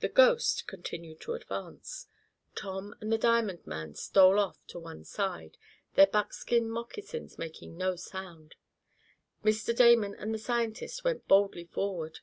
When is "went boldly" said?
11.04-11.64